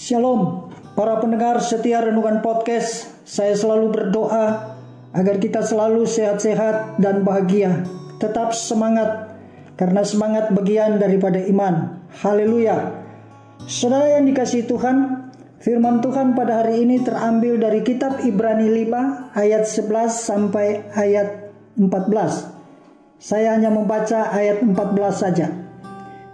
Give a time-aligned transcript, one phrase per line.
[0.00, 3.20] Shalom, para pendengar setia Renungan Podcast.
[3.28, 4.72] Saya selalu berdoa
[5.12, 7.84] agar kita selalu sehat-sehat dan bahagia.
[8.16, 9.36] Tetap semangat,
[9.76, 12.00] karena semangat bagian daripada iman.
[12.16, 12.96] Haleluya.
[13.68, 15.28] Saudara yang dikasih Tuhan,
[15.60, 23.20] firman Tuhan pada hari ini terambil dari kitab Ibrani 5 ayat 11 sampai ayat 14.
[23.20, 24.72] Saya hanya membaca ayat 14
[25.12, 25.59] saja.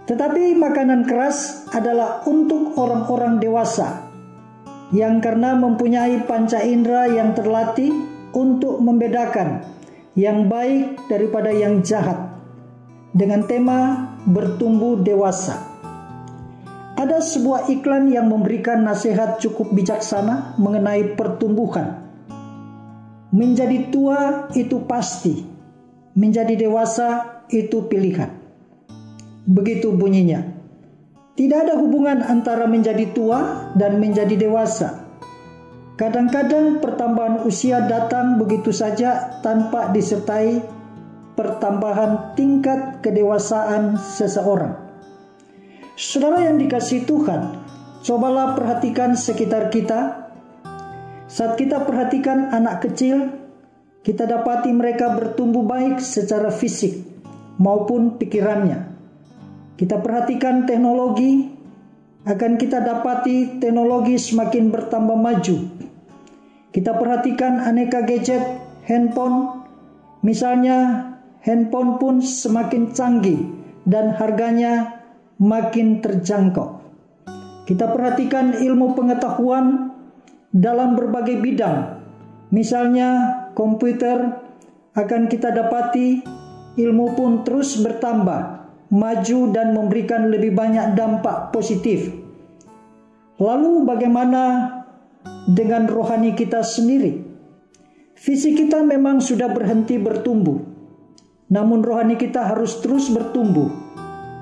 [0.07, 4.07] Tetapi makanan keras adalah untuk orang-orang dewasa
[4.95, 7.91] yang karena mempunyai panca indera yang terlatih
[8.31, 9.67] untuk membedakan
[10.15, 12.31] yang baik daripada yang jahat
[13.11, 15.59] dengan tema bertumbuh dewasa.
[16.97, 22.07] Ada sebuah iklan yang memberikan nasihat cukup bijaksana mengenai pertumbuhan.
[23.29, 25.45] Menjadi tua itu pasti,
[26.15, 28.46] menjadi dewasa itu pilihan.
[29.47, 30.43] Begitu bunyinya.
[31.39, 35.07] Tidak ada hubungan antara menjadi tua dan menjadi dewasa.
[35.95, 40.61] Kadang-kadang pertambahan usia datang begitu saja tanpa disertai
[41.37, 44.75] pertambahan tingkat kedewasaan seseorang.
[45.93, 47.61] Saudara yang dikasih Tuhan,
[48.01, 50.29] cobalah perhatikan sekitar kita.
[51.29, 53.33] Saat kita perhatikan anak kecil,
[54.01, 57.05] kita dapati mereka bertumbuh baik secara fisik
[57.61, 58.96] maupun pikirannya.
[59.77, 61.53] Kita perhatikan teknologi,
[62.25, 65.57] akan kita dapati teknologi semakin bertambah maju.
[66.73, 68.41] Kita perhatikan aneka gadget,
[68.89, 69.63] handphone,
[70.25, 71.07] misalnya
[71.45, 73.37] handphone pun semakin canggih
[73.85, 74.97] dan harganya
[75.37, 76.81] makin terjangkau.
[77.69, 79.93] Kita perhatikan ilmu pengetahuan
[80.49, 82.01] dalam berbagai bidang,
[82.49, 84.41] misalnya komputer,
[84.97, 86.25] akan kita dapati
[86.81, 88.57] ilmu pun terus bertambah
[88.87, 92.11] maju dan memberikan lebih banyak dampak positif.
[93.37, 94.73] Lalu bagaimana
[95.45, 97.21] dengan rohani kita sendiri?
[98.17, 100.57] Fisik kita memang sudah berhenti bertumbuh.
[101.53, 103.69] Namun rohani kita harus terus bertumbuh.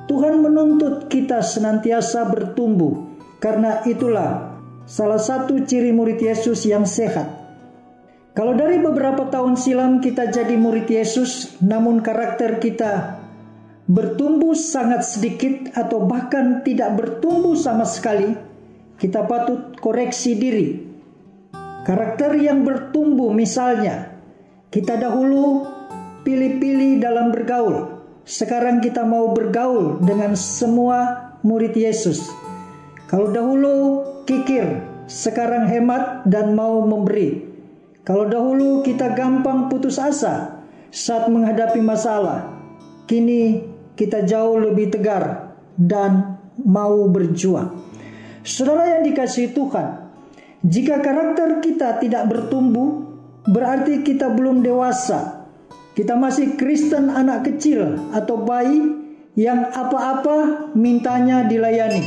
[0.06, 7.26] Tuhan menuntut kita senantiasa bertumbuh karena itulah salah satu ciri murid Yesus yang sehat.
[8.38, 13.25] Kalau dari beberapa tahun silam kita jadi murid Yesus, namun karakter kita
[13.86, 18.34] bertumbuh sangat sedikit atau bahkan tidak bertumbuh sama sekali,
[18.98, 20.68] kita patut koreksi diri.
[21.86, 24.10] Karakter yang bertumbuh misalnya,
[24.74, 25.70] kita dahulu
[26.26, 28.02] pilih-pilih dalam bergaul.
[28.26, 32.26] Sekarang kita mau bergaul dengan semua murid Yesus.
[33.06, 37.46] Kalau dahulu kikir, sekarang hemat dan mau memberi.
[38.02, 42.50] Kalau dahulu kita gampang putus asa saat menghadapi masalah,
[43.06, 47.84] kini kita jauh lebih tegar dan mau berjuang.
[48.46, 49.88] Saudara yang dikasih Tuhan,
[50.62, 53.08] jika karakter kita tidak bertumbuh,
[53.48, 55.48] berarti kita belum dewasa.
[55.96, 58.84] Kita masih Kristen anak kecil atau bayi
[59.40, 62.04] yang apa-apa mintanya dilayani,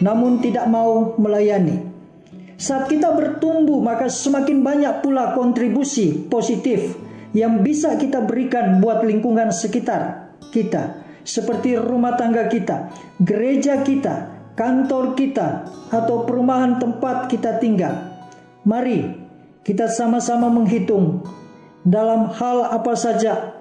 [0.00, 1.84] namun tidak mau melayani.
[2.56, 6.96] Saat kita bertumbuh, maka semakin banyak pula kontribusi positif
[7.36, 10.23] yang bisa kita berikan buat lingkungan sekitar
[10.54, 18.14] kita, seperti rumah tangga kita, gereja kita, kantor kita, atau perumahan tempat kita tinggal.
[18.62, 19.10] Mari
[19.66, 21.26] kita sama-sama menghitung
[21.82, 23.60] dalam hal apa saja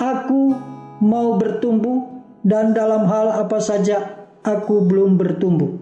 [0.00, 0.56] aku
[1.04, 5.80] mau bertumbuh dan dalam hal apa saja aku belum bertumbuh.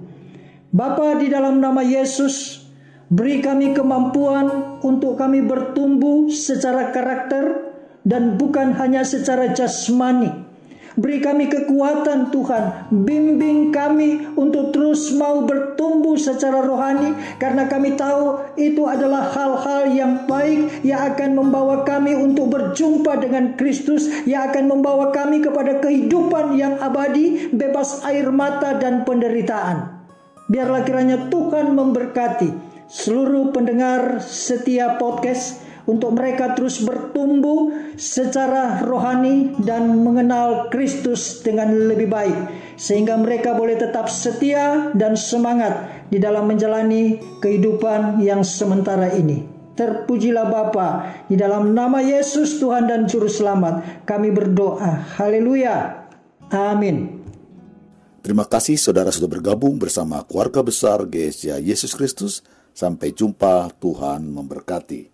[0.73, 2.65] Bapa di dalam nama Yesus,
[3.13, 7.72] beri kami kemampuan untuk kami bertumbuh secara karakter,
[8.03, 10.53] dan bukan hanya secara jasmani.
[10.93, 18.53] Beri kami kekuatan Tuhan, bimbing kami untuk terus mau bertumbuh secara rohani karena kami tahu
[18.61, 24.69] itu adalah hal-hal yang baik yang akan membawa kami untuk berjumpa dengan Kristus yang akan
[24.69, 30.05] membawa kami kepada kehidupan yang abadi, bebas air mata dan penderitaan.
[30.53, 32.53] Biarlah kiranya Tuhan memberkati
[32.93, 42.09] seluruh pendengar setiap podcast untuk mereka terus bertumbuh secara rohani dan mengenal Kristus dengan lebih
[42.11, 42.39] baik
[42.79, 49.49] sehingga mereka boleh tetap setia dan semangat di dalam menjalani kehidupan yang sementara ini.
[49.73, 50.89] Terpujilah Bapa
[51.33, 54.05] di dalam nama Yesus Tuhan dan Juru Selamat.
[54.05, 55.17] Kami berdoa.
[55.17, 56.05] Haleluya.
[56.53, 57.25] Amin.
[58.21, 62.45] Terima kasih saudara sudah bergabung bersama keluarga besar GSJ Yesus Kristus.
[62.73, 65.12] Sampai jumpa, Tuhan memberkati.